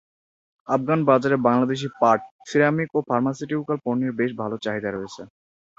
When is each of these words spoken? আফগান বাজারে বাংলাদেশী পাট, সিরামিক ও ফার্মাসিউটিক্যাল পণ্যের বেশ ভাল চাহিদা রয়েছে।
আফগান 0.67 0.99
বাজারে 1.09 1.37
বাংলাদেশী 1.47 1.87
পাট, 2.01 2.19
সিরামিক 2.49 2.89
ও 2.93 3.09
ফার্মাসিউটিক্যাল 3.09 3.77
পণ্যের 3.85 4.13
বেশ 4.19 4.31
ভাল 4.39 4.51
চাহিদা 4.63 4.89
রয়েছে। 4.91 5.21